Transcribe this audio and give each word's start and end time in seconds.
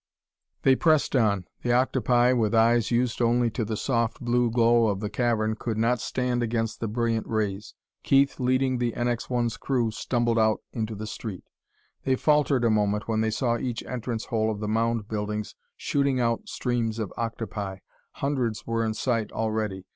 They 0.63 0.75
pressed 0.75 1.15
on. 1.15 1.45
The 1.61 1.73
octopi, 1.73 2.33
with 2.33 2.55
eyes 2.55 2.89
used 2.89 3.21
only 3.21 3.51
to 3.51 3.63
the 3.63 3.77
soft 3.77 4.19
blue 4.19 4.49
glow 4.49 4.87
of 4.87 4.99
the 4.99 5.11
cavern, 5.11 5.55
could 5.55 5.77
not 5.77 6.01
stand 6.01 6.41
against 6.41 6.79
the 6.79 6.87
brilliant 6.87 7.27
rays. 7.27 7.75
Keith 8.01 8.39
leading, 8.39 8.79
the 8.79 8.93
NX 8.93 9.27
1's 9.27 9.57
crew 9.57 9.91
stumbled 9.91 10.39
out 10.39 10.61
into 10.73 10.95
the 10.95 11.05
street. 11.05 11.43
They 12.03 12.15
faltered 12.15 12.65
a 12.65 12.71
moment 12.71 13.07
when 13.07 13.21
they 13.21 13.29
saw 13.29 13.59
each 13.59 13.83
entrance 13.83 14.25
hole 14.25 14.49
of 14.49 14.59
the 14.59 14.67
mound 14.67 15.07
buildings 15.07 15.53
shooting 15.77 16.19
out 16.19 16.49
streams 16.49 16.97
of 16.97 17.13
octopi. 17.15 17.77
Hundreds 18.13 18.65
were 18.65 18.83
in 18.83 18.95
sight 18.95 19.31
already. 19.31 19.85